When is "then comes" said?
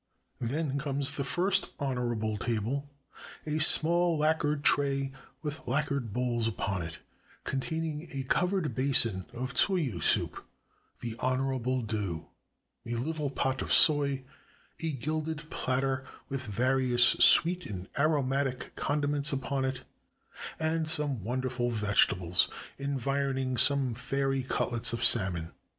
0.39-1.15